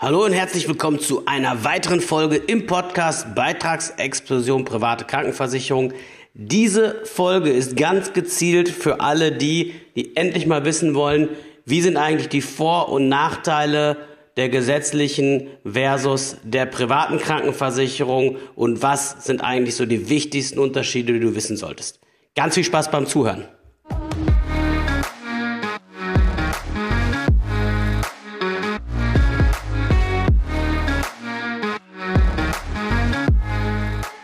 [0.00, 5.92] Hallo und herzlich willkommen zu einer weiteren Folge im Podcast Beitragsexplosion private Krankenversicherung.
[6.34, 11.30] Diese Folge ist ganz gezielt für alle die, die endlich mal wissen wollen,
[11.64, 13.96] wie sind eigentlich die Vor- und Nachteile
[14.36, 21.18] der gesetzlichen versus der privaten Krankenversicherung und was sind eigentlich so die wichtigsten Unterschiede, die
[21.18, 21.98] du wissen solltest.
[22.36, 23.48] Ganz viel Spaß beim Zuhören.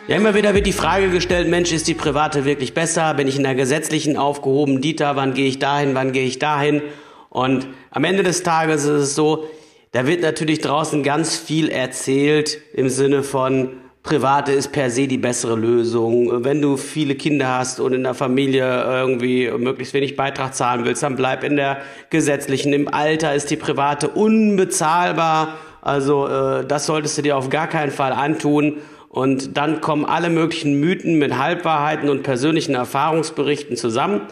[0.07, 3.15] Ja, immer wieder wird die Frage gestellt, Mensch, ist die private wirklich besser?
[3.15, 4.79] Bin ich in der gesetzlichen aufgehoben?
[4.79, 5.95] Dieter, wann gehe ich dahin?
[5.95, 6.83] Wann gehe ich dahin?
[7.31, 9.49] Und am Ende des Tages ist es so,
[9.93, 13.69] da wird natürlich draußen ganz viel erzählt im Sinne von,
[14.03, 16.43] private ist per se die bessere Lösung.
[16.43, 21.01] Wenn du viele Kinder hast und in der Familie irgendwie möglichst wenig Beitrag zahlen willst,
[21.01, 21.79] dann bleib in der
[22.11, 22.73] gesetzlichen.
[22.73, 25.57] Im Alter ist die private unbezahlbar.
[25.81, 28.77] Also äh, das solltest du dir auf gar keinen Fall antun.
[29.15, 34.23] Und dann kommen alle möglichen Mythen mit Halbwahrheiten und persönlichen Erfahrungsberichten zusammen.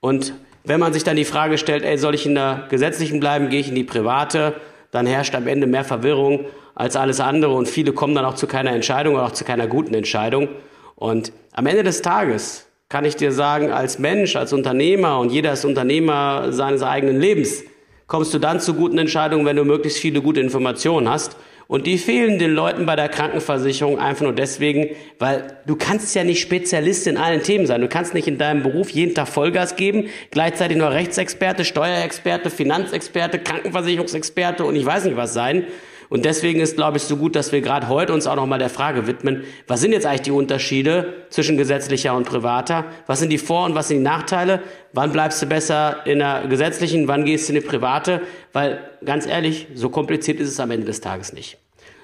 [0.00, 3.48] Und wenn man sich dann die Frage stellt, ey, soll ich in der gesetzlichen bleiben,
[3.48, 4.52] gehe ich in die private,
[4.90, 8.46] dann herrscht am Ende mehr Verwirrung als alles andere und viele kommen dann auch zu
[8.46, 10.48] keiner Entscheidung oder auch zu keiner guten Entscheidung.
[10.96, 15.54] Und am Ende des Tages kann ich dir sagen, als Mensch, als Unternehmer und jeder
[15.54, 17.62] ist Unternehmer seines eigenen Lebens,
[18.06, 21.98] kommst du dann zu guten Entscheidungen, wenn du möglichst viele gute Informationen hast und die
[21.98, 27.08] fehlen den Leuten bei der Krankenversicherung einfach nur deswegen, weil du kannst ja nicht Spezialist
[27.08, 27.80] in allen Themen sein.
[27.80, 33.40] Du kannst nicht in deinem Beruf jeden Tag Vollgas geben, gleichzeitig nur Rechtsexperte, Steuerexperte, Finanzexperte,
[33.40, 35.64] Krankenversicherungsexperte und ich weiß nicht was sein.
[36.08, 38.70] Und deswegen ist, glaube ich, so gut, dass wir gerade heute uns auch nochmal der
[38.70, 42.84] Frage widmen, was sind jetzt eigentlich die Unterschiede zwischen gesetzlicher und privater?
[43.06, 44.62] Was sind die Vor- und was sind die Nachteile?
[44.92, 47.08] Wann bleibst du besser in der gesetzlichen?
[47.08, 48.22] Wann gehst du in die private?
[48.52, 51.58] Weil, ganz ehrlich, so kompliziert ist es am Ende des Tages nicht.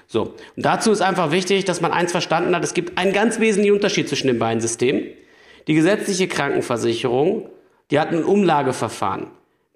[0.07, 0.35] So.
[0.55, 2.63] Und dazu ist einfach wichtig, dass man eins verstanden hat.
[2.63, 5.05] Es gibt einen ganz wesentlichen Unterschied zwischen den beiden Systemen.
[5.67, 7.49] Die gesetzliche Krankenversicherung,
[7.89, 9.27] die hat ein Umlageverfahren.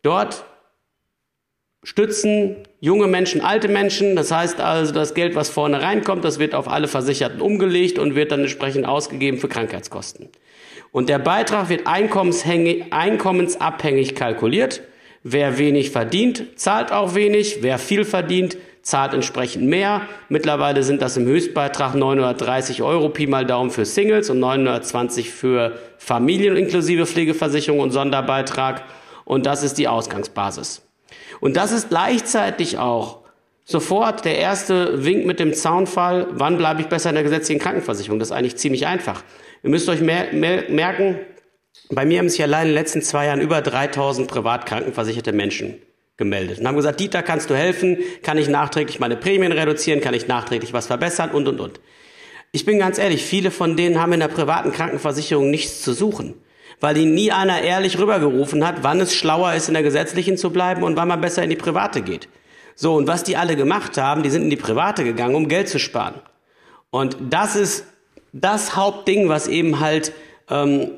[0.04, 0.46] Dort
[1.84, 4.16] stützen junge Menschen, alte Menschen.
[4.16, 8.16] Das heißt also, das Geld, was vorne reinkommt, das wird auf alle Versicherten umgelegt und
[8.16, 10.30] wird dann entsprechend ausgegeben für Krankheitskosten.
[10.92, 14.82] Und der Beitrag wird einkommensabhängig kalkuliert.
[15.24, 17.60] Wer wenig verdient, zahlt auch wenig.
[17.62, 20.04] Wer viel verdient, zahlt entsprechend mehr.
[20.30, 25.78] Mittlerweile sind das im Höchstbeitrag 930 Euro Pi mal Daumen für Singles und 920 für
[25.98, 28.86] Familien inklusive Pflegeversicherung und Sonderbeitrag.
[29.26, 30.87] Und das ist die Ausgangsbasis.
[31.40, 33.20] Und das ist gleichzeitig auch
[33.66, 38.20] sofort der erste Wink mit dem Zaunfall, wann bleibe ich besser in der gesetzlichen Krankenversicherung.
[38.20, 39.24] Das ist eigentlich ziemlich einfach.
[39.64, 41.20] Ihr müsst euch mer mer merken,
[41.90, 45.76] bei mir haben sich allein in den letzten zwei Jahren über 3000 privat krankenversicherte Menschen
[46.18, 47.98] gemeldet und haben gesagt, Dieter, kannst du helfen?
[48.24, 50.02] Kann ich nachträglich meine Prämien reduzieren?
[50.02, 51.32] Kann ich nachträglich was verbessern?
[51.32, 51.80] Und, und, und.
[52.52, 56.36] Ich bin ganz ehrlich, viele von denen haben in der privaten Krankenversicherung nichts zu suchen
[56.80, 60.52] weil ihnen nie einer ehrlich rübergerufen hat, wann es schlauer ist, in der gesetzlichen zu
[60.52, 62.28] bleiben und wann man besser in die private geht.
[62.76, 65.68] So, und was die alle gemacht haben, die sind in die private gegangen, um Geld
[65.68, 66.16] zu sparen.
[66.92, 67.86] Und das ist
[68.34, 70.14] das Hauptding, was eben halt
[70.50, 70.92] ähm,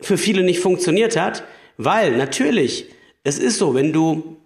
[0.00, 1.42] für viele nicht funktioniert hat,
[1.76, 2.86] weil natürlich,
[3.24, 4.36] es ist so, wenn du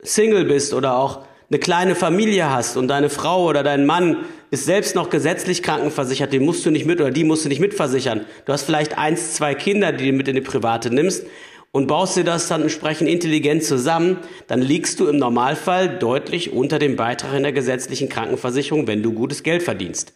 [0.00, 4.64] Single bist oder auch eine kleine Familie hast und deine Frau oder dein Mann ist
[4.64, 8.24] selbst noch gesetzlich krankenversichert, den musst du nicht mit oder die musst du nicht mitversichern.
[8.46, 11.26] Du hast vielleicht eins, zwei Kinder, die du mit in die Private nimmst
[11.70, 16.78] und baust dir das dann entsprechend intelligent zusammen, dann liegst du im Normalfall deutlich unter
[16.78, 20.14] dem Beitrag in der gesetzlichen Krankenversicherung, wenn du gutes Geld verdienst.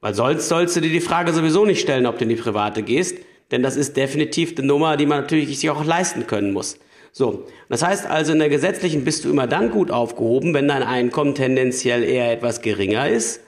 [0.00, 2.82] Weil sonst sollst du dir die Frage sowieso nicht stellen, ob du in die Private
[2.82, 3.18] gehst,
[3.50, 6.78] denn das ist definitiv eine Nummer, die man natürlich sich auch leisten können muss.
[7.12, 10.82] So, das heißt also, in der gesetzlichen bist du immer dann gut aufgehoben, wenn dein
[10.82, 13.40] Einkommen tendenziell eher etwas geringer ist.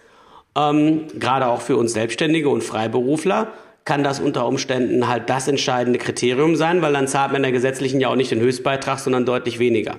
[0.55, 3.53] Ähm, gerade auch für uns Selbstständige und Freiberufler
[3.87, 7.53] kann das unter Umständen halt das entscheidende Kriterium sein, weil dann zahlt man in der
[7.53, 9.97] gesetzlichen ja auch nicht den Höchstbeitrag, sondern deutlich weniger.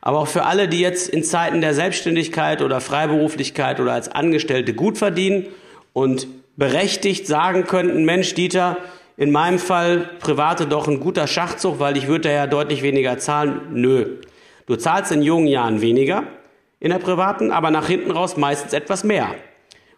[0.00, 4.72] Aber auch für alle, die jetzt in Zeiten der Selbstständigkeit oder Freiberuflichkeit oder als Angestellte
[4.72, 5.46] gut verdienen
[5.92, 6.26] und
[6.56, 8.78] berechtigt sagen könnten, Mensch, Dieter,
[9.18, 13.60] in meinem Fall private doch ein guter Schachzug, weil ich würde ja deutlich weniger zahlen.
[13.72, 14.18] Nö.
[14.66, 16.22] Du zahlst in jungen Jahren weniger
[16.78, 19.34] in der privaten, aber nach hinten raus meistens etwas mehr.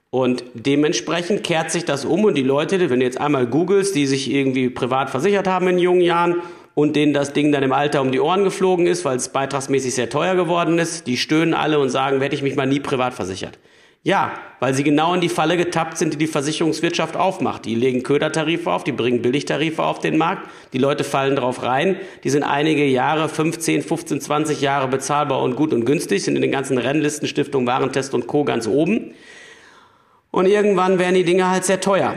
[0.08, 4.06] Und dementsprechend kehrt sich das um und die Leute, wenn du jetzt einmal googelst, die
[4.06, 6.37] sich irgendwie privat versichert haben in jungen Jahren
[6.75, 9.94] und denen das Ding dann im Alter um die Ohren geflogen ist, weil es beitragsmäßig
[9.94, 13.12] sehr teuer geworden ist, die stöhnen alle und sagen, hätte ich mich mal nie privat
[13.12, 13.58] versichert.
[14.02, 17.67] Ja, weil sie genau in die Falle getappt sind, die die Versicherungswirtschaft aufmacht.
[17.67, 21.97] Die legen Ködertarife auf, die bringen Billigtarife auf den Markt, die Leute fallen drauf rein,
[22.25, 26.43] die sind einige Jahre, 15, 15, 20 Jahre bezahlbar und gut und günstig, sind in
[26.43, 28.44] den ganzen Rennlisten, Stiftung, Warentest und Co.
[28.44, 29.12] ganz oben.
[30.31, 32.14] Und irgendwann werden die Dinge halt sehr teuer.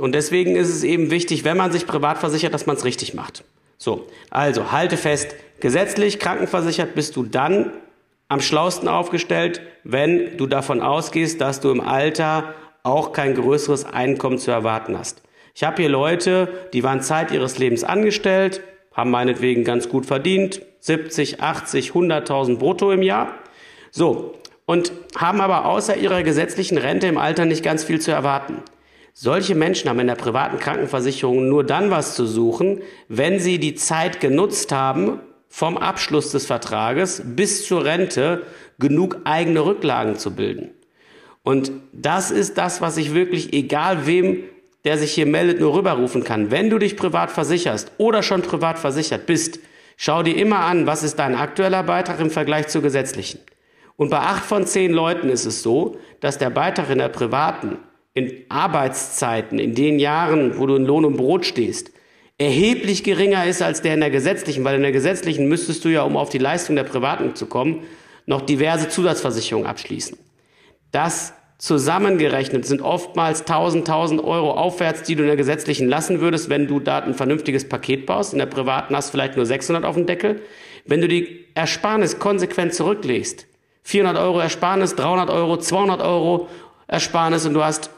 [0.00, 3.14] Und deswegen ist es eben wichtig, wenn man sich privat versichert, dass man es richtig
[3.14, 3.44] macht.
[3.78, 7.70] So, also halte fest, gesetzlich krankenversichert bist du dann
[8.28, 14.38] am schlausten aufgestellt, wenn du davon ausgehst, dass du im Alter auch kein größeres Einkommen
[14.38, 15.22] zu erwarten hast.
[15.54, 18.62] Ich habe hier Leute, die waren Zeit ihres Lebens angestellt,
[18.92, 23.34] haben meinetwegen ganz gut verdient, 70, 80, 100.000 brutto im Jahr.
[23.90, 24.34] So,
[24.66, 28.62] und haben aber außer ihrer gesetzlichen Rente im Alter nicht ganz viel zu erwarten.
[29.12, 33.74] Solche Menschen haben in der privaten Krankenversicherung nur dann was zu suchen, wenn sie die
[33.74, 35.20] Zeit genutzt haben,
[35.56, 38.42] vom Abschluss des Vertrages bis zur Rente
[38.78, 40.72] genug eigene Rücklagen zu bilden.
[41.44, 44.44] Und das ist das, was ich wirklich, egal wem,
[44.84, 46.50] der sich hier meldet, nur rüberrufen kann.
[46.50, 49.58] Wenn du dich privat versicherst oder schon privat versichert bist,
[49.96, 53.40] schau dir immer an, was ist dein aktueller Beitrag im Vergleich zur gesetzlichen.
[53.96, 57.78] Und bei acht von zehn Leuten ist es so, dass der Beitrag in der privaten,
[58.12, 61.95] in Arbeitszeiten, in den Jahren, wo du in Lohn und Brot stehst,
[62.38, 66.02] erheblich geringer ist als der in der gesetzlichen, weil in der gesetzlichen müsstest du ja,
[66.02, 67.84] um auf die Leistung der Privaten zu kommen,
[68.26, 70.18] noch diverse Zusatzversicherungen abschließen.
[70.92, 76.50] Das zusammengerechnet sind oftmals 1000, 1000 Euro aufwärts, die du in der gesetzlichen lassen würdest,
[76.50, 78.34] wenn du da ein vernünftiges Paket baust.
[78.34, 80.42] In der privaten hast du vielleicht nur 600 auf dem Deckel.
[80.84, 83.46] Wenn du die Ersparnis konsequent zurücklegst,
[83.84, 86.48] 400 Euro Ersparnis, 300 Euro, 200 Euro
[86.88, 87.90] Ersparnis und du hast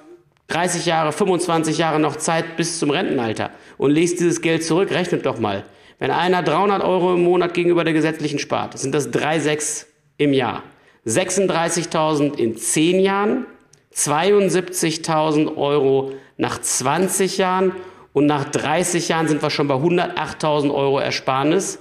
[0.49, 5.25] 30 Jahre, 25 Jahre noch Zeit bis zum Rentenalter und lest dieses Geld zurück, rechnet
[5.25, 5.65] doch mal.
[5.99, 9.87] Wenn einer 300 Euro im Monat gegenüber der gesetzlichen spart, sind das 3,6
[10.19, 10.63] im Jahr.
[11.07, 13.47] 36.000 in 10 Jahren,
[13.95, 17.73] 72.000 Euro nach 20 Jahren
[18.13, 21.79] und nach 30 Jahren sind wir schon bei 108.000 Euro Ersparnis.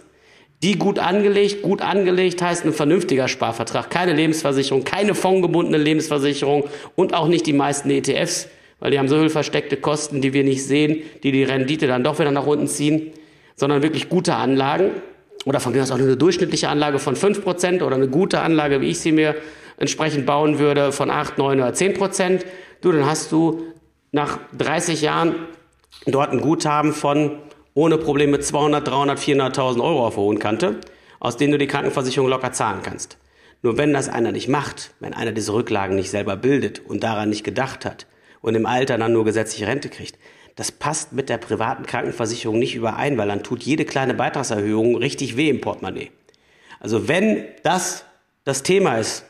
[0.63, 6.63] Die gut angelegt, gut angelegt heißt ein vernünftiger Sparvertrag, keine Lebensversicherung, keine fondgebundene Lebensversicherung
[6.95, 8.47] und auch nicht die meisten ETFs,
[8.79, 12.03] weil die haben so viel versteckte Kosten, die wir nicht sehen, die die Rendite dann
[12.03, 13.11] doch wieder nach unten ziehen,
[13.55, 14.91] sondern wirklich gute Anlagen
[15.45, 18.89] oder von mir aus auch eine durchschnittliche Anlage von 5% oder eine gute Anlage, wie
[18.89, 19.35] ich sie mir
[19.77, 22.41] entsprechend bauen würde, von 8, 9 oder 10%.
[22.81, 23.63] Du, dann hast du
[24.11, 25.35] nach 30 Jahren
[26.05, 27.39] dort ein Guthaben von
[27.73, 30.77] ohne Probleme 200, 300, 400.000 Euro auf der hohen Kante,
[31.19, 33.17] aus denen du die Krankenversicherung locker zahlen kannst.
[33.61, 37.29] Nur wenn das einer nicht macht, wenn einer diese Rücklagen nicht selber bildet und daran
[37.29, 38.07] nicht gedacht hat,
[38.47, 40.17] und im Alter dann nur gesetzliche Rente kriegt.
[40.55, 45.35] Das passt mit der privaten Krankenversicherung nicht überein, weil dann tut jede kleine Beitragserhöhung richtig
[45.35, 46.11] weh im Portemonnaie.
[46.79, 48.05] Also wenn das
[48.45, 49.25] das Thema ist,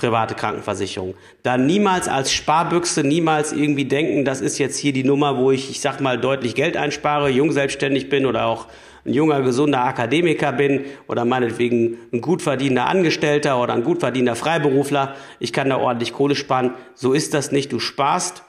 [0.00, 5.36] private Krankenversicherung, dann niemals als Sparbüchse, niemals irgendwie denken, das ist jetzt hier die Nummer,
[5.36, 8.66] wo ich, ich sag mal, deutlich Geld einspare, jung selbstständig bin oder auch
[9.04, 14.36] ein junger, gesunder Akademiker bin oder meinetwegen ein gut verdienender Angestellter oder ein gut verdienender
[14.36, 16.74] Freiberufler, ich kann da ordentlich Kohle sparen.
[16.94, 17.72] So ist das nicht.
[17.72, 18.42] Du sparst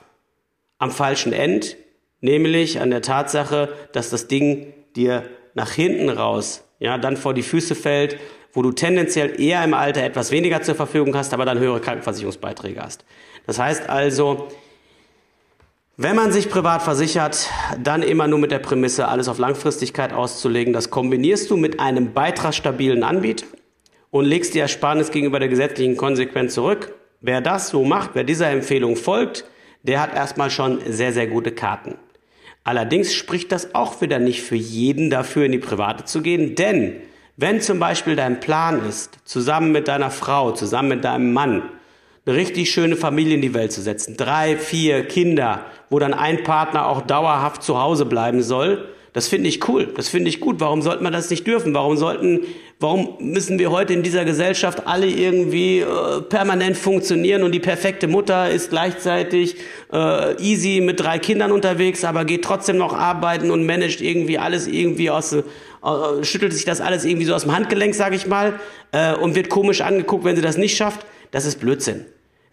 [0.78, 1.76] am falschen End,
[2.20, 7.42] nämlich an der Tatsache, dass das Ding dir nach hinten raus, ja, dann vor die
[7.42, 8.18] Füße fällt,
[8.52, 12.80] wo du tendenziell eher im Alter etwas weniger zur Verfügung hast, aber dann höhere Krankenversicherungsbeiträge
[12.82, 13.04] hast.
[13.46, 14.48] Das heißt also,
[15.96, 17.50] wenn man sich privat versichert,
[17.82, 20.72] dann immer nur mit der Prämisse, alles auf Langfristigkeit auszulegen.
[20.72, 23.46] Das kombinierst du mit einem beitragsstabilen Anbieter
[24.10, 26.94] und legst die Ersparnis gegenüber der gesetzlichen Konsequenz zurück.
[27.20, 29.44] Wer das so macht, wer dieser Empfehlung folgt,
[29.82, 31.96] der hat erstmal schon sehr, sehr gute Karten.
[32.64, 36.96] Allerdings spricht das auch wieder nicht für jeden dafür, in die Private zu gehen, denn
[37.36, 41.62] wenn zum Beispiel dein Plan ist, zusammen mit deiner Frau, zusammen mit deinem Mann,
[42.24, 44.16] eine richtig schöne Familie in die Welt zu setzen.
[44.16, 48.88] Drei, vier Kinder, wo dann ein Partner auch dauerhaft zu Hause bleiben soll.
[49.12, 49.92] Das finde ich cool.
[49.94, 50.60] Das finde ich gut.
[50.60, 51.74] Warum sollte man das nicht dürfen?
[51.74, 52.42] Warum sollten,
[52.80, 58.06] warum müssen wir heute in dieser Gesellschaft alle irgendwie äh, permanent funktionieren und die perfekte
[58.06, 59.56] Mutter ist gleichzeitig
[59.92, 64.66] äh, easy mit drei Kindern unterwegs, aber geht trotzdem noch arbeiten und managt irgendwie alles
[64.66, 65.36] irgendwie aus,
[65.84, 68.60] äh, schüttelt sich das alles irgendwie so aus dem Handgelenk, sag ich mal,
[68.92, 71.06] äh, und wird komisch angeguckt, wenn sie das nicht schafft.
[71.30, 72.04] Das ist Blödsinn.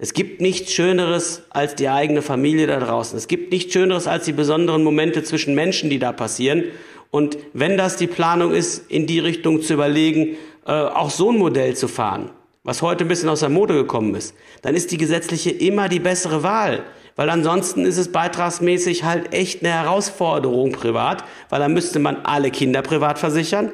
[0.02, 3.18] Es gibt nichts Schöneres als die eigene Familie da draußen.
[3.18, 6.64] Es gibt nichts Schöneres als die besonderen Momente zwischen Menschen, die da passieren.
[7.12, 11.38] Und wenn das die Planung ist, in die Richtung zu überlegen, äh, auch so ein
[11.38, 12.30] Modell zu fahren,
[12.64, 16.00] was heute ein bisschen aus der Mode gekommen ist, dann ist die gesetzliche immer die
[16.00, 16.84] bessere Wahl.
[17.20, 22.50] Weil ansonsten ist es beitragsmäßig halt echt eine Herausforderung privat, weil dann müsste man alle
[22.50, 23.74] Kinder privat versichern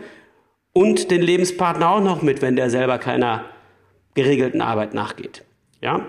[0.74, 3.46] und den Lebenspartner auch noch mit, wenn der selber keiner
[4.16, 5.44] geregelten Arbeit nachgeht.
[5.80, 6.08] Ja?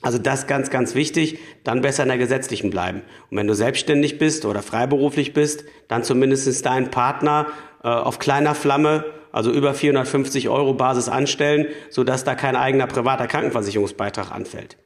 [0.00, 3.02] Also das ganz, ganz wichtig, dann besser in der gesetzlichen bleiben.
[3.32, 7.48] Und wenn du selbstständig bist oder freiberuflich bist, dann zumindest deinen Partner
[7.82, 13.26] äh, auf kleiner Flamme, also über 450 Euro Basis anstellen, sodass da kein eigener privater
[13.26, 14.76] Krankenversicherungsbeitrag anfällt.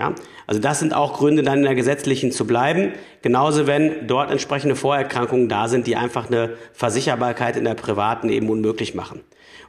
[0.00, 0.14] Ja,
[0.46, 2.94] also das sind auch Gründe, dann in der gesetzlichen zu bleiben.
[3.20, 8.48] Genauso, wenn dort entsprechende Vorerkrankungen da sind, die einfach eine Versicherbarkeit in der privaten eben
[8.48, 9.20] unmöglich machen.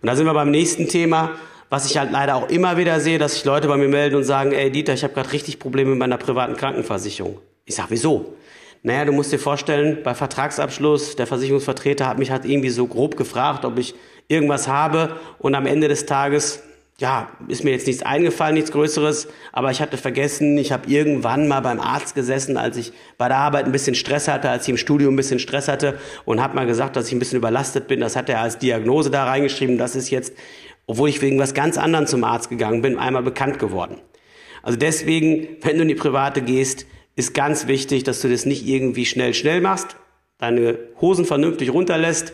[0.01, 1.31] Und da sind wir beim nächsten Thema,
[1.69, 4.23] was ich halt leider auch immer wieder sehe, dass sich Leute bei mir melden und
[4.23, 7.39] sagen, ey Dieter, ich habe gerade richtig Probleme mit meiner privaten Krankenversicherung.
[7.65, 8.37] Ich sage, wieso?
[8.81, 13.17] Naja, du musst dir vorstellen, bei Vertragsabschluss, der Versicherungsvertreter hat mich halt irgendwie so grob
[13.17, 13.95] gefragt, ob ich
[14.29, 16.63] irgendwas habe und am Ende des Tages,
[17.01, 21.49] ja, ist mir jetzt nichts eingefallen, nichts Größeres, aber ich hatte vergessen, ich habe irgendwann
[21.49, 24.69] mal beim Arzt gesessen, als ich bei der Arbeit ein bisschen Stress hatte, als ich
[24.69, 27.87] im Studium ein bisschen Stress hatte und habe mal gesagt, dass ich ein bisschen überlastet
[27.87, 27.99] bin.
[27.99, 29.77] Das hat er als Diagnose da reingeschrieben.
[29.77, 30.33] Das ist jetzt
[30.91, 33.97] obwohl ich wegen was ganz anderem zum Arzt gegangen bin, einmal bekannt geworden.
[34.61, 38.67] Also deswegen, wenn du in die private gehst, ist ganz wichtig, dass du das nicht
[38.67, 39.95] irgendwie schnell, schnell machst,
[40.37, 42.33] deine Hosen vernünftig runterlässt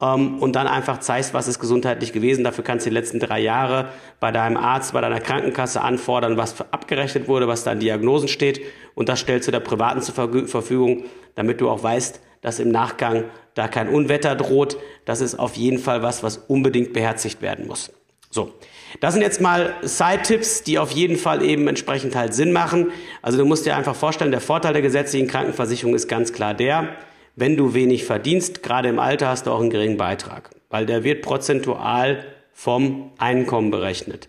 [0.00, 2.42] und dann einfach zeigst, was ist gesundheitlich gewesen.
[2.42, 6.58] Dafür kannst du die letzten drei Jahre bei deinem Arzt, bei deiner Krankenkasse anfordern, was
[6.72, 8.62] abgerechnet wurde, was da in Diagnosen steht
[8.94, 11.04] und das stellst du der Privaten zur Verfügung,
[11.34, 14.78] damit du auch weißt, dass im Nachgang da kein Unwetter droht.
[15.04, 17.92] Das ist auf jeden Fall was, was unbedingt beherzigt werden muss.
[18.30, 18.52] So.
[19.00, 22.90] Das sind jetzt mal Side-Tipps, die auf jeden Fall eben entsprechend halt Sinn machen.
[23.22, 26.96] Also du musst dir einfach vorstellen, der Vorteil der gesetzlichen Krankenversicherung ist ganz klar der,
[27.40, 31.04] wenn du wenig verdienst, gerade im Alter hast du auch einen geringen Beitrag, weil der
[31.04, 34.28] wird prozentual vom Einkommen berechnet.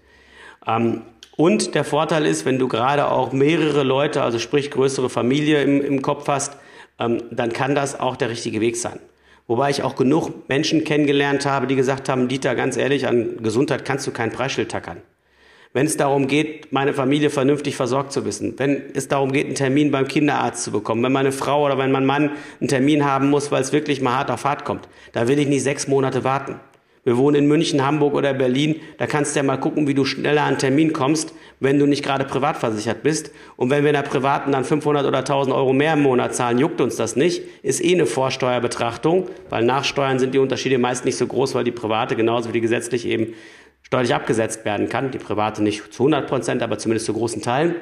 [0.65, 1.01] Ähm,
[1.35, 5.81] und der Vorteil ist, wenn du gerade auch mehrere Leute, also sprich größere Familie im,
[5.81, 6.55] im Kopf hast,
[6.99, 8.99] ähm, dann kann das auch der richtige Weg sein.
[9.47, 13.83] Wobei ich auch genug Menschen kennengelernt habe, die gesagt haben, Dieter, ganz ehrlich, an Gesundheit
[13.83, 15.01] kannst du kein Preisschild tackern.
[15.73, 19.55] Wenn es darum geht, meine Familie vernünftig versorgt zu wissen, wenn es darum geht, einen
[19.55, 23.29] Termin beim Kinderarzt zu bekommen, wenn meine Frau oder wenn mein Mann einen Termin haben
[23.29, 26.25] muss, weil es wirklich mal hart auf hart kommt, da will ich nicht sechs Monate
[26.25, 26.59] warten.
[27.03, 28.75] Wir wohnen in München, Hamburg oder Berlin.
[28.99, 31.87] Da kannst du ja mal gucken, wie du schneller an einen Termin kommst, wenn du
[31.87, 33.31] nicht gerade privat versichert bist.
[33.55, 36.59] Und wenn wir in der privaten dann 500 oder 1000 Euro mehr im Monat zahlen,
[36.59, 37.41] juckt uns das nicht.
[37.63, 41.71] Ist eh eine Vorsteuerbetrachtung, weil Nachsteuern sind die Unterschiede meist nicht so groß, weil die
[41.71, 43.33] private genauso wie die gesetzlich eben
[43.83, 45.11] steuerlich abgesetzt werden kann.
[45.11, 47.75] Die private nicht zu 100 Prozent, aber zumindest zu großen Teilen.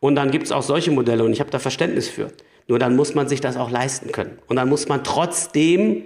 [0.00, 2.32] Und dann gibt es auch solche Modelle und ich habe da Verständnis für.
[2.68, 4.38] Nur dann muss man sich das auch leisten können.
[4.46, 6.04] Und dann muss man trotzdem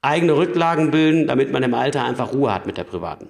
[0.00, 3.28] eigene Rücklagen bilden, damit man im Alter einfach Ruhe hat mit der privaten.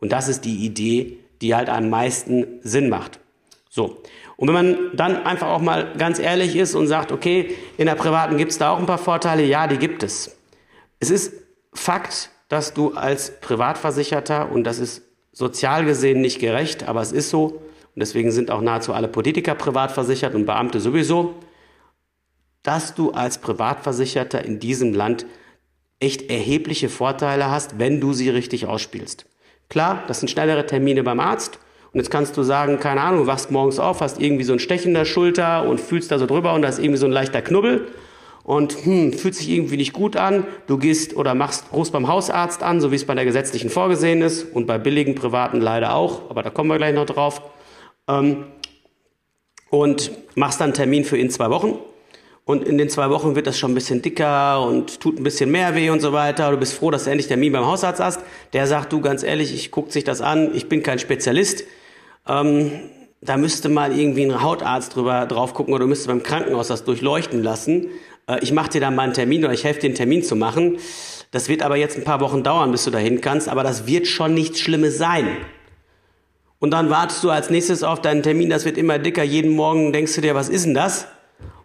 [0.00, 3.20] Und das ist die Idee, die halt am meisten Sinn macht.
[3.68, 4.02] So.
[4.36, 7.94] Und wenn man dann einfach auch mal ganz ehrlich ist und sagt, okay, in der
[7.94, 10.36] privaten gibt es da auch ein paar Vorteile, ja, die gibt es.
[10.98, 11.34] Es ist
[11.72, 15.02] Fakt, dass du als Privatversicherter, und das ist
[15.32, 19.54] sozial gesehen nicht gerecht, aber es ist so, und deswegen sind auch nahezu alle Politiker
[19.54, 21.36] privat versichert und Beamte sowieso,
[22.64, 25.26] dass du als Privatversicherter in diesem Land
[26.00, 29.26] echt erhebliche Vorteile hast, wenn du sie richtig ausspielst.
[29.68, 31.60] Klar, das sind schnellere Termine beim Arzt.
[31.92, 34.58] Und jetzt kannst du sagen, keine Ahnung, du wachst morgens auf, hast irgendwie so ein
[34.58, 37.12] Stech in der Schulter und fühlst da so drüber und da ist irgendwie so ein
[37.12, 37.88] leichter Knubbel
[38.50, 40.44] und hm, fühlt sich irgendwie nicht gut an.
[40.66, 44.22] Du gehst oder machst, rufst beim Hausarzt an, so wie es bei der gesetzlichen vorgesehen
[44.22, 47.42] ist und bei billigen privaten leider auch, aber da kommen wir gleich noch drauf.
[48.08, 48.46] Ähm,
[49.70, 51.78] und machst dann einen Termin für in zwei Wochen
[52.44, 55.52] und in den zwei Wochen wird das schon ein bisschen dicker und tut ein bisschen
[55.52, 56.50] mehr weh und so weiter.
[56.50, 58.20] Du bist froh, dass du endlich Termin beim Hausarzt hast.
[58.52, 61.62] Der sagt, du ganz ehrlich, ich gucke sich das an, ich bin kein Spezialist.
[62.26, 62.72] Ähm,
[63.22, 66.84] da müsste mal irgendwie ein Hautarzt drüber drauf gucken oder du müsstest beim Krankenhaus das
[66.84, 67.88] durchleuchten lassen.
[68.30, 70.36] Äh, ich mache dir dann mal einen Termin oder ich helfe dir einen Termin zu
[70.36, 70.78] machen.
[71.30, 74.06] Das wird aber jetzt ein paar Wochen dauern, bis du dahin kannst, aber das wird
[74.06, 75.28] schon nichts Schlimmes sein.
[76.58, 79.22] Und dann wartest du als nächstes auf deinen Termin, das wird immer dicker.
[79.22, 81.06] Jeden Morgen denkst du dir, was ist denn das?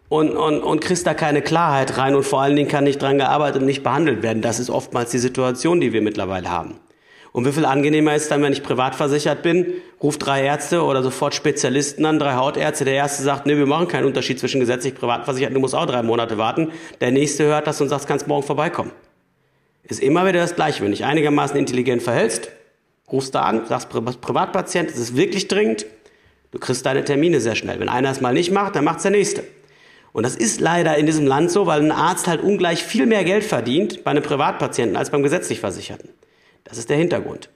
[0.09, 3.17] und, und, und kriegst da keine Klarheit rein und vor allen Dingen kann nicht dran
[3.17, 4.41] gearbeitet und nicht behandelt werden.
[4.41, 6.75] Das ist oftmals die Situation, die wir mittlerweile haben.
[7.35, 11.03] Und wie viel angenehmer ist dann, wenn ich privat versichert bin, ruft drei Ärzte oder
[11.03, 12.85] sofort Spezialisten an, drei Hautärzte.
[12.85, 15.85] Der erste sagt, nee, wir machen keinen Unterschied zwischen gesetzlich privat versichert, du musst auch
[15.85, 16.71] drei Monate warten.
[17.01, 18.93] Der nächste hört das und sagt, kannst morgen vorbeikommen.
[19.83, 20.81] Ist immer wieder das Gleiche.
[20.81, 22.51] Wenn dich einigermaßen intelligent verhältst,
[23.11, 25.85] rufst du an, sagst Privatpatient, es ist wirklich dringend,
[26.51, 27.81] du kriegst deine Termine sehr schnell.
[27.81, 29.43] Wenn einer es mal nicht macht, dann macht's der nächste.
[30.13, 33.25] Und das ist leider in diesem Land so, weil ein Arzt halt ungleich viel mehr
[33.25, 36.11] Geld verdient bei einem Privatpatienten als beim gesetzlich Versicherten.
[36.65, 37.49] Das ist der Hintergrund.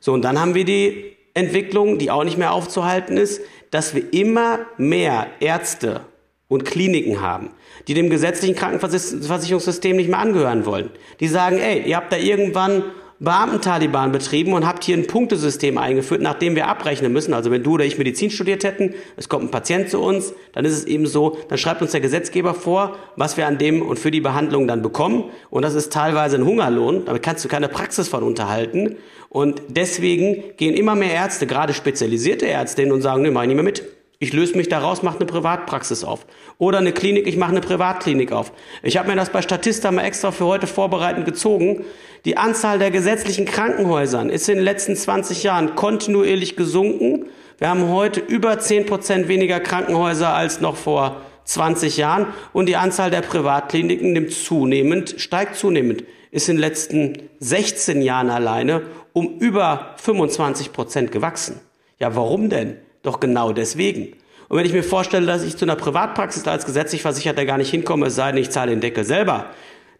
[0.00, 3.40] So, und dann haben wir die Entwicklung, die auch nicht mehr aufzuhalten ist,
[3.70, 6.02] dass wir immer mehr Ärzte
[6.48, 7.50] und Kliniken haben,
[7.86, 10.90] die dem gesetzlichen Krankenversicherungssystem nicht mehr angehören wollen.
[11.20, 12.82] Die sagen, ey, ihr habt da irgendwann
[13.20, 17.34] Beamten-Taliban betrieben und habt hier ein Punktesystem eingeführt, nach dem wir abrechnen müssen.
[17.34, 20.64] Also wenn du oder ich Medizin studiert hätten, es kommt ein Patient zu uns, dann
[20.64, 23.98] ist es eben so, dann schreibt uns der Gesetzgeber vor, was wir an dem und
[23.98, 25.24] für die Behandlung dann bekommen.
[25.50, 28.96] Und das ist teilweise ein Hungerlohn, damit kannst du keine Praxis von unterhalten.
[29.28, 33.48] Und deswegen gehen immer mehr Ärzte, gerade spezialisierte Ärzte, hin und sagen, nee, mach ich
[33.48, 33.84] nicht mehr mit.
[34.22, 36.26] Ich löse mich daraus, mache eine Privatpraxis auf.
[36.58, 38.52] Oder eine Klinik, ich mache eine Privatklinik auf.
[38.82, 41.86] Ich habe mir das bei Statista mal extra für heute vorbereitend gezogen.
[42.26, 47.30] Die Anzahl der gesetzlichen Krankenhäusern ist in den letzten 20 Jahren kontinuierlich gesunken.
[47.56, 52.26] Wir haben heute über 10 Prozent weniger Krankenhäuser als noch vor 20 Jahren.
[52.52, 56.04] Und die Anzahl der Privatkliniken nimmt zunehmend, steigt zunehmend.
[56.30, 58.82] Ist in den letzten 16 Jahren alleine
[59.14, 61.58] um über 25 Prozent gewachsen.
[61.98, 62.76] Ja, warum denn?
[63.02, 64.14] Doch genau deswegen.
[64.48, 67.70] Und wenn ich mir vorstelle, dass ich zu einer Privatpraxis als gesetzlich Versicherter gar nicht
[67.70, 69.46] hinkomme, es sei denn, ich zahle den Deckel selber,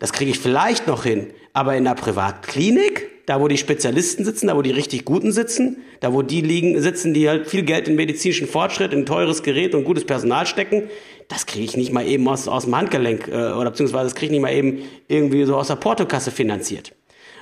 [0.01, 1.29] das kriege ich vielleicht noch hin.
[1.53, 5.77] Aber in einer Privatklinik, da wo die Spezialisten sitzen, da wo die richtig Guten sitzen,
[6.01, 9.75] da wo die liegen, sitzen, die halt viel Geld in medizinischen Fortschritt, in teures Gerät
[9.75, 10.91] und gutes Personal stecken,
[11.29, 14.33] das kriege ich nicht mal eben aus, aus dem Handgelenk äh, oder beziehungsweise das kriege
[14.33, 16.93] ich nicht mal eben irgendwie so aus der Portokasse finanziert.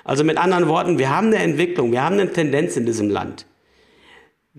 [0.04, 3.46] Also mit anderen Worten, wir haben eine Entwicklung, wir haben eine Tendenz in diesem Land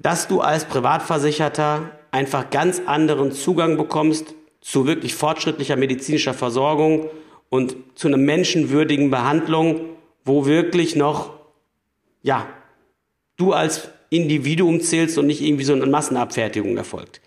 [0.01, 7.10] dass du als Privatversicherter einfach ganz anderen Zugang bekommst zu wirklich fortschrittlicher medizinischer Versorgung
[7.50, 9.82] und zu einer menschenwürdigen Behandlung,
[10.24, 11.34] wo wirklich noch,
[12.22, 12.48] ja,
[13.38, 17.22] du als Individuum zählst und nicht irgendwie so eine Massenabfertigung erfolgt.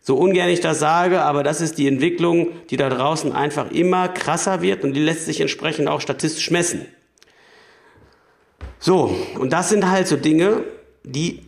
[0.00, 4.08] So ungern ich das sage, aber das ist die Entwicklung, die da draußen einfach immer
[4.08, 6.86] krasser wird und die lässt sich entsprechend auch statistisch messen.
[8.78, 10.64] So, und das sind halt so Dinge,
[11.04, 11.40] die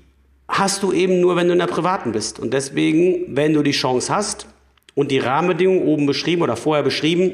[0.49, 2.39] hast du eben nur, wenn du in der privaten bist.
[2.39, 4.47] Und deswegen, wenn du die Chance hast
[4.95, 7.33] und die Rahmenbedingungen oben beschrieben oder vorher beschrieben,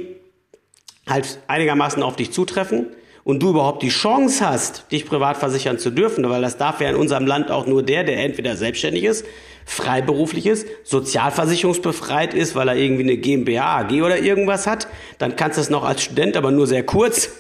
[1.09, 2.87] halt einigermaßen auf dich zutreffen
[3.25, 6.91] und du überhaupt die Chance hast, dich privat versichern zu dürfen, weil das darf ja
[6.91, 9.25] in unserem Land auch nur der, der entweder selbstständig ist,
[9.65, 14.89] freiberuflich ist, sozialversicherungsbefreit ist, weil er irgendwie eine GmbH, AG oder irgendwas hat,
[15.19, 17.31] dann kannst du es noch als Student, aber nur sehr kurz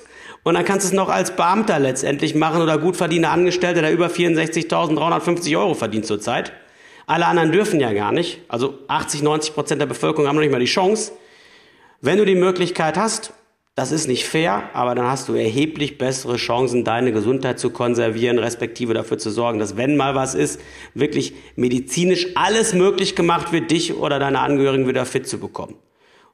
[0.44, 3.92] und dann kannst du es noch als Beamter letztendlich machen oder gut verdienender Angestellter, der
[3.92, 6.52] über 64.350 Euro verdient zurzeit.
[7.06, 8.40] Alle anderen dürfen ja gar nicht.
[8.49, 11.12] Also 80, 90 Prozent der Bevölkerung haben noch nicht mal die Chance.
[12.00, 13.33] Wenn du die Möglichkeit hast,
[13.74, 18.38] das ist nicht fair, aber dann hast du erheblich bessere Chancen, deine Gesundheit zu konservieren,
[18.38, 20.61] respektive dafür zu sorgen, dass wenn mal was ist,
[20.94, 25.76] wirklich medizinisch alles möglich gemacht wird, dich oder deine Angehörigen wieder fit zu bekommen.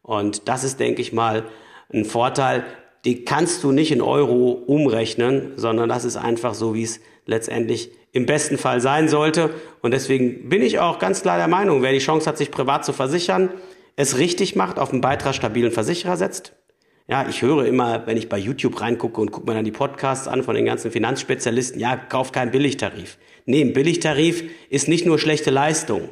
[0.02, 1.44] Und das ist, denke ich mal,
[1.92, 2.64] ein Vorteil,
[3.04, 7.90] die kannst du nicht in Euro umrechnen, sondern das ist einfach so, wie es letztendlich
[8.12, 9.50] im besten Fall sein sollte.
[9.82, 12.84] Und deswegen bin ich auch ganz klar der Meinung, wer die Chance hat, sich privat
[12.84, 13.50] zu versichern,
[13.96, 16.54] es richtig macht, auf einen beitragsstabilen Versicherer setzt.
[17.06, 20.28] Ja, ich höre immer, wenn ich bei YouTube reingucke und gucke mir dann die Podcasts
[20.28, 23.18] an von den ganzen Finanzspezialisten, ja, kauf keinen Billigtarif.
[23.46, 26.10] Nee, ein Billigtarif ist nicht nur schlechte Leistung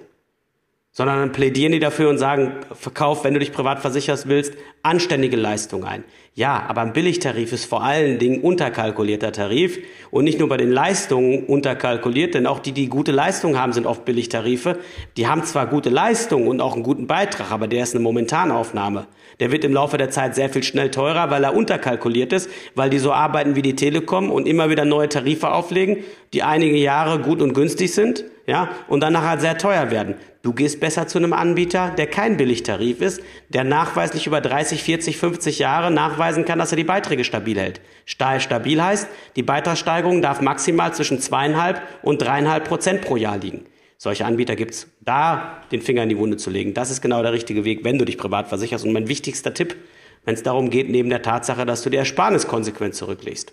[0.96, 5.36] sondern dann plädieren die dafür und sagen, verkauf, wenn du dich privat versicherst willst, anständige
[5.36, 6.04] Leistung ein.
[6.38, 9.78] Ja, aber ein Billigtarif ist vor allen Dingen unterkalkulierter Tarif
[10.10, 13.86] und nicht nur bei den Leistungen unterkalkuliert, denn auch die, die gute Leistung haben, sind
[13.86, 14.78] oft Billigtarife.
[15.16, 19.06] Die haben zwar gute Leistung und auch einen guten Beitrag, aber der ist eine Momentanaufnahme.
[19.40, 22.90] Der wird im Laufe der Zeit sehr viel schnell teurer, weil er unterkalkuliert ist, weil
[22.90, 27.18] die so arbeiten wie die Telekom und immer wieder neue Tarife auflegen, die einige Jahre
[27.18, 30.14] gut und günstig sind, ja, und dann nachher sehr teuer werden.
[30.42, 35.16] Du gehst besser zu einem Anbieter, der kein Billigtarif ist, der nachweislich über 30, 40,
[35.16, 35.90] 50 Jahre
[36.26, 37.80] nachweisen kann, dass er die Beiträge stabil hält.
[38.04, 43.64] Stabil heißt, die Beitragssteigerung darf maximal zwischen zweieinhalb und dreieinhalb Prozent pro Jahr liegen.
[43.98, 44.88] Solche Anbieter gibt's.
[45.00, 47.98] Da den Finger in die Wunde zu legen, das ist genau der richtige Weg, wenn
[47.98, 48.84] du dich privat versicherst.
[48.84, 49.76] Und mein wichtigster Tipp,
[50.24, 53.52] wenn es darum geht, neben der Tatsache, dass du die Ersparnis konsequent zurücklegst.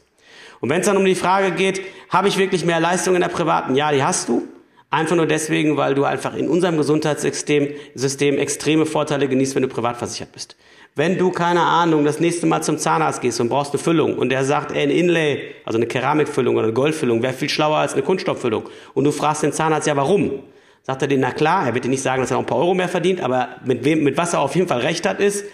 [0.59, 3.29] Und wenn es dann um die Frage geht, habe ich wirklich mehr Leistung in der
[3.29, 3.75] privaten?
[3.75, 4.47] Ja, die hast du.
[4.89, 9.69] Einfach nur deswegen, weil du einfach in unserem Gesundheitssystem System extreme Vorteile genießt, wenn du
[9.69, 10.55] privat versichert bist.
[10.95, 14.29] Wenn du, keine Ahnung, das nächste Mal zum Zahnarzt gehst und brauchst eine Füllung und
[14.29, 17.93] der sagt, ey, ein Inlay, also eine Keramikfüllung oder eine Goldfüllung, wäre viel schlauer als
[17.93, 18.69] eine Kunststofffüllung.
[18.93, 20.43] Und du fragst den Zahnarzt, ja, warum?
[20.84, 22.60] Sagt er dir, na klar, er wird dir nicht sagen, dass er auch ein paar
[22.60, 25.45] Euro mehr verdient, aber mit wem, mit was er auf jeden Fall recht hat, ist,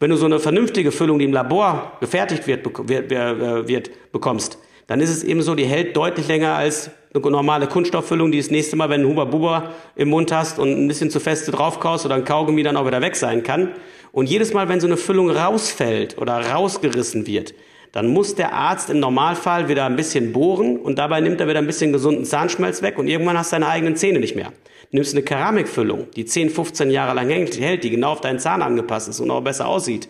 [0.00, 4.58] wenn du so eine vernünftige Füllung, die im Labor gefertigt wird, wird, wird, wird bekommst,
[4.88, 8.50] dann ist es eben so, die hält deutlich länger als eine normale Kunststofffüllung, die das
[8.50, 12.06] nächste Mal, wenn du Huber Buber im Mund hast und ein bisschen zu feste draufkaust
[12.06, 13.72] oder ein Kaugummi dann auch wieder weg sein kann.
[14.12, 17.54] Und jedes Mal, wenn so eine Füllung rausfällt oder rausgerissen wird,
[17.92, 21.58] dann muss der Arzt im Normalfall wieder ein bisschen bohren und dabei nimmt er wieder
[21.58, 24.52] ein bisschen gesunden Zahnschmelz weg und irgendwann hast du deine eigenen Zähne nicht mehr.
[24.90, 29.08] Nimmst eine Keramikfüllung, die 10, 15 Jahre lang hält, die genau auf deinen Zahn angepasst
[29.08, 30.08] ist und auch besser aussieht,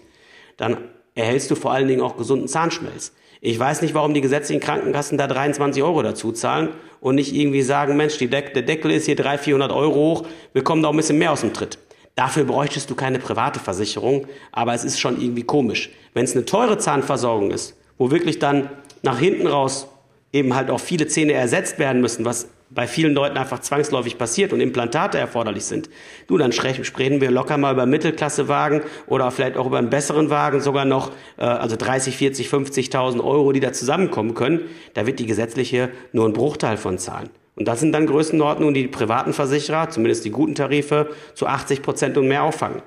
[0.56, 0.76] dann
[1.16, 3.12] erhältst du vor allen Dingen auch gesunden Zahnschmelz.
[3.40, 6.70] Ich weiß nicht, warum die gesetzlichen Krankenkassen da 23 Euro dazu zahlen
[7.01, 10.64] und nicht irgendwie sagen, Mensch, Deck, der Deckel ist hier 300, 400 Euro hoch, wir
[10.64, 11.79] kommen da auch ein bisschen mehr aus dem Tritt.
[12.16, 15.90] Dafür bräuchtest du keine private Versicherung, aber es ist schon irgendwie komisch.
[16.14, 18.70] Wenn es eine teure Zahnversorgung ist, wo wirklich dann
[19.03, 19.87] nach hinten raus
[20.33, 24.52] eben halt auch viele Zähne ersetzt werden müssen, was bei vielen Leuten einfach zwangsläufig passiert
[24.52, 25.88] und Implantate erforderlich sind.
[26.26, 30.61] Du, dann sprechen wir locker mal über Mittelklassewagen oder vielleicht auch über einen besseren Wagen,
[30.61, 34.62] sogar noch, äh, also 30, 40, 50.000 Euro, die da zusammenkommen können.
[34.94, 37.31] Da wird die gesetzliche nur ein Bruchteil von zahlen.
[37.57, 41.83] Und das sind dann Größenordnungen, die die privaten Versicherer, zumindest die guten Tarife, zu 80
[41.83, 42.83] Prozent und mehr auffangen.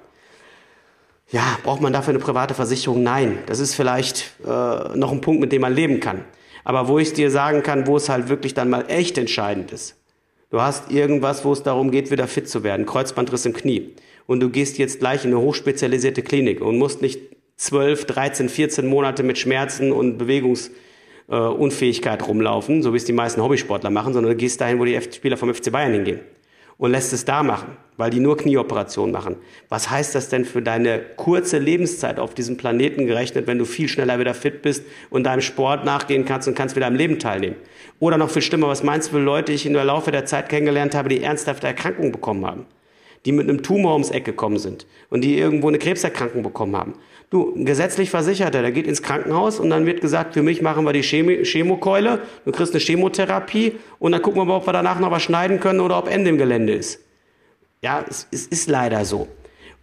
[1.32, 3.04] Ja, braucht man dafür eine private Versicherung?
[3.04, 3.40] Nein.
[3.48, 6.26] Das ist vielleicht äh, noch ein Punkt, mit dem man leben kann.
[6.64, 9.98] Aber wo ich dir sagen kann, wo es halt wirklich dann mal echt entscheidend ist.
[10.50, 13.96] Du hast irgendwas, wo es darum geht, wieder fit zu werden, Kreuzbandriss im Knie.
[14.28, 17.20] Und du gehst jetzt gleich in eine hochspezialisierte Klinik und musst nicht
[17.58, 23.90] 12, 13, 14 Monate mit Schmerzen und Bewegungsunfähigkeit rumlaufen, so wie es die meisten Hobbysportler
[23.90, 26.20] machen, sondern du gehst dahin, wo die Spieler vom FC Bayern hingehen
[26.78, 29.36] und lässt es da machen, weil die nur Knieoperationen machen.
[29.70, 33.88] Was heißt das denn für deine kurze Lebenszeit auf diesem Planeten gerechnet, wenn du viel
[33.88, 37.58] schneller wieder fit bist und deinem Sport nachgehen kannst und kannst wieder am Leben teilnehmen?
[38.00, 40.26] Oder noch viel schlimmer, was meinst du für Leute, die ich in der Laufe der
[40.26, 42.66] Zeit kennengelernt habe, die ernsthafte Erkrankungen bekommen haben?
[43.26, 46.96] die mit einem Tumor ums Eck gekommen sind und die irgendwo eine Krebserkrankung bekommen haben.
[47.30, 50.86] Du, ein gesetzlich Versicherter, der geht ins Krankenhaus und dann wird gesagt, für mich machen
[50.86, 54.74] wir die Chemo Chemokeule, du kriegst eine Chemotherapie und dann gucken wir mal, ob wir
[54.74, 57.00] danach noch was schneiden können oder ob Ende im Gelände ist.
[57.82, 59.28] Ja, es, es ist leider so.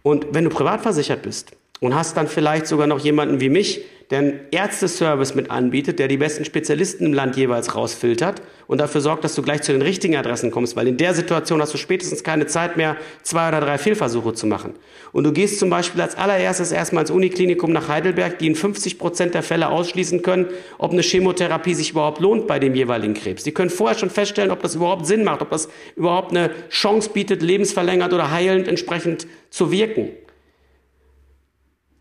[0.03, 3.81] Und wenn du privat versichert bist und hast dann vielleicht sogar noch jemanden wie mich,
[4.09, 9.01] der einen Ärzteservice mit anbietet, der die besten Spezialisten im Land jeweils rausfiltert und dafür
[9.01, 11.77] sorgt, dass du gleich zu den richtigen Adressen kommst, weil in der Situation hast du
[11.77, 14.73] spätestens keine Zeit mehr, zwei oder drei Fehlversuche zu machen.
[15.11, 18.97] Und du gehst zum Beispiel als allererstes erstmal ins Uniklinikum nach Heidelberg, die in 50
[18.97, 20.47] Prozent der Fälle ausschließen können,
[20.79, 23.43] ob eine Chemotherapie sich überhaupt lohnt bei dem jeweiligen Krebs.
[23.43, 27.11] Die können vorher schon feststellen, ob das überhaupt Sinn macht, ob das überhaupt eine Chance
[27.13, 30.09] bietet, lebensverlängert oder heilend entsprechend zu wirken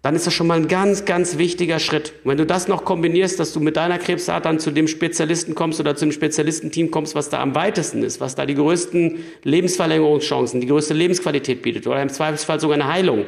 [0.02, 2.12] dann ist das schon mal ein ganz, ganz wichtiger Schritt.
[2.22, 5.54] Und wenn du das noch kombinierst, dass du mit deiner Krebsart dann zu dem Spezialisten
[5.54, 9.18] kommst oder zu dem Spezialistenteam kommst, was da am weitesten ist, was da die größten
[9.42, 13.24] Lebensverlängerungschancen, die größte Lebensqualität bietet oder im Zweifelsfall sogar eine Heilung.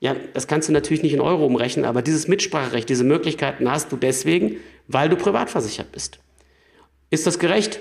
[0.00, 3.92] Ja, das kannst du natürlich nicht in Euro umrechnen, aber dieses Mitspracherecht, diese Möglichkeiten hast
[3.92, 4.56] du deswegen,
[4.88, 6.18] weil du privat versichert bist.
[7.10, 7.80] Ist das gerecht?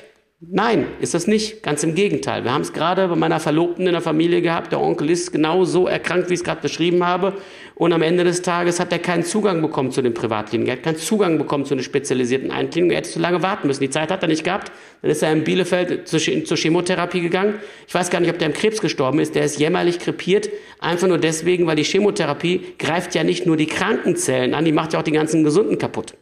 [0.49, 1.63] Nein, ist das nicht.
[1.63, 2.43] Ganz im Gegenteil.
[2.43, 4.71] Wir haben es gerade bei meiner Verlobten in der Familie gehabt.
[4.71, 7.33] Der Onkel ist genau so erkrankt, wie ich es gerade beschrieben habe.
[7.75, 10.69] Und am Ende des Tages hat er keinen Zugang bekommen zu den Privatkliniken.
[10.69, 12.91] Er hat keinen Zugang bekommen zu den spezialisierten Einkliniken.
[12.91, 13.81] Er hätte zu lange warten müssen.
[13.81, 14.71] Die Zeit hat er nicht gehabt.
[15.01, 17.55] Dann ist er in Bielefeld zur, Chemotherapie gegangen.
[17.87, 19.35] Ich weiß gar nicht, ob der im Krebs gestorben ist.
[19.35, 20.49] Der ist jämmerlich krepiert.
[20.79, 24.93] Einfach nur deswegen, weil die Chemotherapie greift ja nicht nur die Krankenzellen an, die macht
[24.93, 26.15] ja auch die ganzen Gesunden kaputt.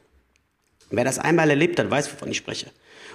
[0.91, 2.67] Wer das einmal erlebt hat, weiß, wovon ich spreche.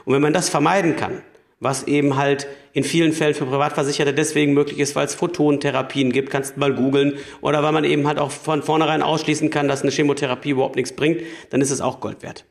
[0.07, 1.23] Und wenn man das vermeiden kann,
[1.61, 6.31] was eben halt in vielen Fällen für Privatversicherte deswegen möglich ist, weil es Photontherapien gibt,
[6.31, 9.83] kannst du mal googeln, oder weil man eben halt auch von vornherein ausschließen kann, dass
[9.83, 12.45] eine Chemotherapie überhaupt nichts bringt, dann ist es auch Gold wert.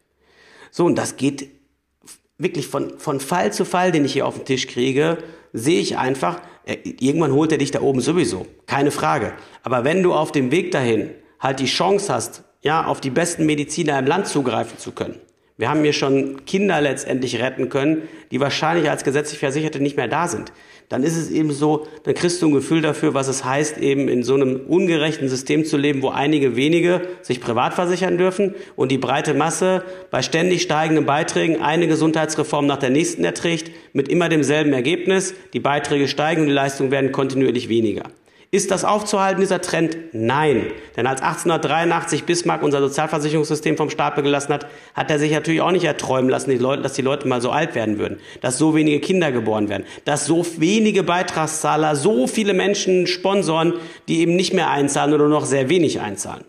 [0.70, 1.50] So, und das geht
[2.38, 5.20] wirklich von, von Fall zu Fall, den ich hier auf den Tisch kriege,
[5.54, 9.34] sehe ich einfach, äh, irgendwann holt er dich da oben sowieso, keine Frage.
[9.64, 13.46] Aber wenn du auf dem Weg dahin halt die Chance hast, ja, auf die besten
[13.46, 15.22] Mediziner im Land zugreifen zu können,
[15.58, 20.10] wir haben hier schon Kinder letztendlich retten können, die wahrscheinlich als gesetzlich Versicherte nicht mehr
[20.10, 20.52] da sind.
[20.90, 24.08] Dann ist es eben so, dann kriegst du ein Gefühl dafür, was es heißt, eben
[24.08, 28.92] in so einem ungerechten System zu leben, wo einige wenige sich privat versichern dürfen und
[28.92, 34.30] die breite Masse bei ständig steigenden Beiträgen eine Gesundheitsreform nach der nächsten erträgt, mit immer
[34.30, 35.34] demselben Ergebnis.
[35.54, 38.04] Die Beiträge steigen und die Leistungen werden kontinuierlich weniger.
[38.56, 39.98] Ist das aufzuhalten, dieser Trend?
[40.14, 40.68] Nein.
[40.96, 45.74] Denn als 1883 Bismarck unser Sozialversicherungssystem vom Stapel gelassen hat, hat er sich natürlich auch
[45.74, 49.34] nicht erträumen lassen, dass die Leute mal so alt werden würden, dass so wenige Kinder
[49.34, 53.74] geboren werden, dass so wenige Beitragszahler so viele Menschen sponsoren,
[54.08, 56.46] die eben nicht mehr einzahlen oder noch sehr wenig einzahlen.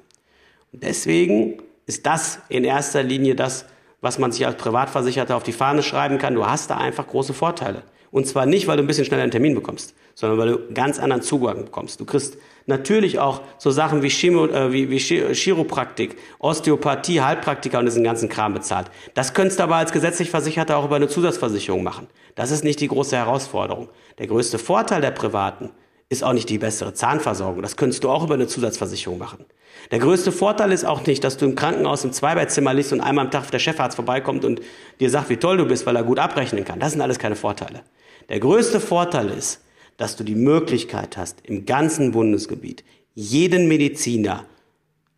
[0.72, 3.64] Und deswegen ist das in erster Linie das,
[4.00, 6.36] was man sich als Privatversicherter auf die Fahne schreiben kann.
[6.36, 7.82] Du hast da einfach große Vorteile.
[8.16, 10.98] Und zwar nicht, weil du ein bisschen schneller einen Termin bekommst, sondern weil du ganz
[10.98, 12.00] anderen Zugang bekommst.
[12.00, 17.84] Du kriegst natürlich auch so Sachen wie, Chemo, äh, wie, wie Chiropraktik, Osteopathie, Heilpraktiker und
[17.84, 18.90] diesen ganzen Kram bezahlt.
[19.12, 22.06] Das könntest du aber als gesetzlich Versicherter auch über eine Zusatzversicherung machen.
[22.36, 23.90] Das ist nicht die große Herausforderung.
[24.18, 25.68] Der größte Vorteil der Privaten
[26.08, 27.60] ist auch nicht die bessere Zahnversorgung.
[27.60, 29.44] Das könntest du auch über eine Zusatzversicherung machen.
[29.90, 33.26] Der größte Vorteil ist auch nicht, dass du im Krankenhaus im Zweibettzimmer liegst und einmal
[33.26, 34.62] am Tag der Chefarzt vorbeikommt und
[35.00, 36.80] dir sagt, wie toll du bist, weil er gut abrechnen kann.
[36.80, 37.82] Das sind alles keine Vorteile.
[38.28, 39.62] Der größte Vorteil ist,
[39.96, 42.84] dass du die Möglichkeit hast, im ganzen Bundesgebiet
[43.14, 44.44] jeden Mediziner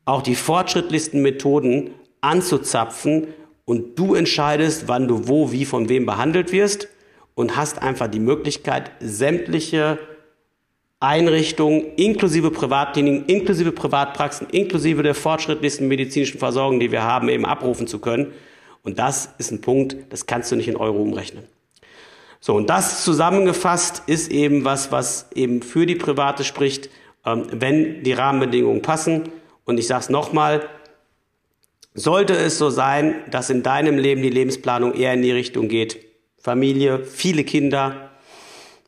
[0.05, 1.91] auch die fortschrittlichsten Methoden
[2.21, 3.29] anzuzapfen
[3.65, 6.89] und du entscheidest, wann du wo, wie, von wem behandelt wirst
[7.35, 9.99] und hast einfach die Möglichkeit, sämtliche
[11.01, 17.87] Einrichtungen, inklusive Privatkliniken, inklusive Privatpraxen, inklusive der fortschrittlichsten medizinischen Versorgung, die wir haben, eben abrufen
[17.87, 18.33] zu können.
[18.83, 21.45] Und das ist ein Punkt, das kannst du nicht in Euro umrechnen.
[22.41, 26.89] So, und das zusammengefasst ist eben was, was eben für die Private spricht,
[27.27, 29.31] ähm, wenn die Rahmenbedingungen passen.
[29.65, 30.69] Und ich sage es nochmal,
[31.95, 35.99] sollte es so sein, dass in deinem Leben die Lebensplanung eher in die Richtung geht,
[36.39, 38.11] Familie, viele Kinder,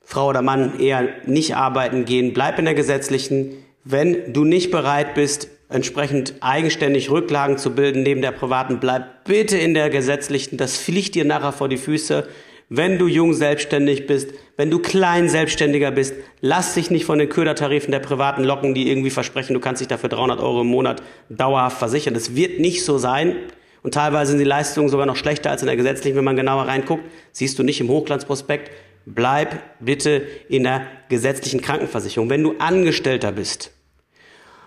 [0.05, 3.57] Frau oder Mann eher nicht arbeiten gehen, bleib in der gesetzlichen.
[3.85, 9.57] Wenn du nicht bereit bist, entsprechend eigenständig Rücklagen zu bilden neben der privaten, bleib bitte
[9.57, 10.57] in der gesetzlichen.
[10.57, 12.29] Das fliegt dir nachher vor die Füße
[12.73, 17.29] wenn du jung selbstständig bist, wenn du klein selbstständiger bist, lass dich nicht von den
[17.29, 21.03] Ködertarifen der privaten locken, die irgendwie versprechen, du kannst dich dafür 300 Euro im Monat
[21.29, 22.15] dauerhaft versichern.
[22.15, 23.35] Das wird nicht so sein.
[23.83, 26.69] Und teilweise sind die Leistungen sogar noch schlechter als in der gesetzlichen, wenn man genauer
[26.69, 27.03] reinguckt.
[27.33, 28.71] Siehst du nicht im Hochglanzprospekt.
[29.05, 32.31] Bleib bitte in der gesetzlichen Krankenversicherung.
[32.31, 33.73] Wenn du Angestellter bist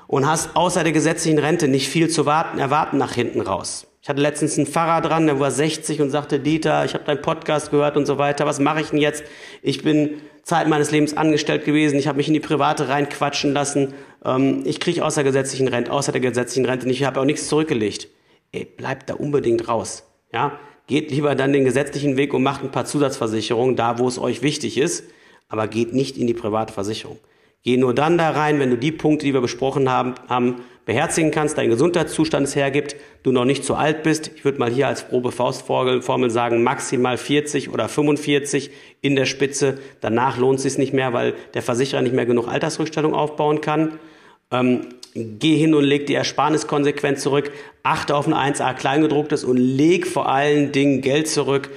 [0.08, 4.10] und hast außer der gesetzlichen Rente nicht viel zu warten, erwarten nach hinten raus ich
[4.10, 7.72] hatte letztens einen Pfarrer dran, der war 60 und sagte, Dieter, ich habe deinen Podcast
[7.72, 8.46] gehört und so weiter.
[8.46, 9.24] Was mache ich denn jetzt?
[9.62, 11.98] Ich bin Zeit meines Lebens angestellt gewesen.
[11.98, 13.94] Ich habe mich in die Private reinquatschen lassen.
[14.26, 17.00] Ähm, ich kriege außer gesetzlichen Rente, außer der gesetzlichen Rente nicht.
[17.00, 18.10] Ich habe auch nichts zurückgelegt.
[18.52, 20.04] Ey, bleibt da unbedingt raus.
[20.34, 24.20] Ja, geht lieber dann den gesetzlichen Weg und macht ein paar Zusatzversicherungen da, wo es
[24.20, 25.06] euch wichtig ist.
[25.48, 27.20] Aber geht nicht in die private Versicherung.
[27.64, 31.32] Geh nur dann da rein, wenn du die Punkte, die wir besprochen haben, haben beherzigen
[31.32, 34.32] kannst, dein Gesundheitszustand es hergibt, du noch nicht zu alt bist.
[34.36, 39.78] Ich würde mal hier als grobe Faustformel sagen, maximal 40 oder 45 in der Spitze.
[40.02, 43.98] Danach lohnt es sich nicht mehr, weil der Versicherer nicht mehr genug Altersrückstellung aufbauen kann.
[44.52, 44.82] Ähm,
[45.16, 47.52] geh hin und leg die Ersparnis konsequent zurück.
[47.82, 51.70] Achte auf ein 1a Kleingedrucktes und leg vor allen Dingen Geld zurück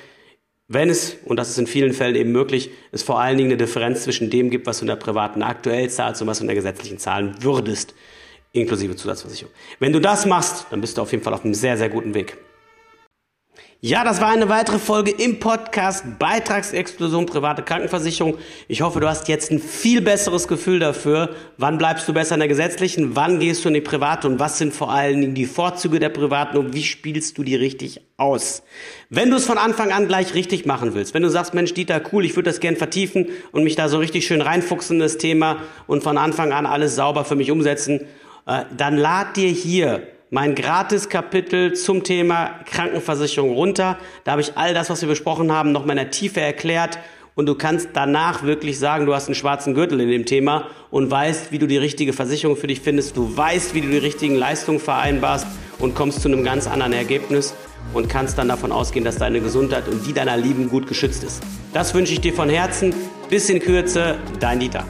[0.68, 3.56] wenn es, und das ist in vielen Fällen eben möglich, es vor allen Dingen eine
[3.56, 6.48] Differenz zwischen dem gibt, was du in der privaten aktuell zahlst und was du in
[6.48, 7.94] der gesetzlichen zahlen würdest,
[8.52, 9.52] inklusive Zusatzversicherung.
[9.78, 12.14] Wenn du das machst, dann bist du auf jeden Fall auf einem sehr, sehr guten
[12.14, 12.36] Weg.
[13.86, 18.36] Ja, das war eine weitere Folge im Podcast Beitragsexplosion private Krankenversicherung.
[18.66, 22.40] Ich hoffe, du hast jetzt ein viel besseres Gefühl dafür, wann bleibst du besser in
[22.40, 25.46] der gesetzlichen, wann gehst du in die private und was sind vor allen Dingen die
[25.46, 28.64] Vorzüge der privaten und wie spielst du die richtig aus.
[29.08, 32.02] Wenn du es von Anfang an gleich richtig machen willst, wenn du sagst, Mensch, Dieter,
[32.12, 35.16] cool, ich würde das gern vertiefen und mich da so richtig schön reinfuchsen in das
[35.16, 38.00] Thema und von Anfang an alles sauber für mich umsetzen,
[38.48, 43.96] äh, dann lad dir hier mein Gratis-Kapitel zum Thema Krankenversicherung runter.
[44.24, 46.98] Da habe ich all das, was wir besprochen haben, noch mal in der Tiefe erklärt.
[47.34, 51.10] Und du kannst danach wirklich sagen, du hast einen schwarzen Gürtel in dem Thema und
[51.10, 53.16] weißt, wie du die richtige Versicherung für dich findest.
[53.16, 55.46] Du weißt, wie du die richtigen Leistungen vereinbarst
[55.78, 57.54] und kommst zu einem ganz anderen Ergebnis
[57.94, 61.42] und kannst dann davon ausgehen, dass deine Gesundheit und die deiner Lieben gut geschützt ist.
[61.72, 62.94] Das wünsche ich dir von Herzen.
[63.30, 64.84] Bis in Kürze, dein Dieter.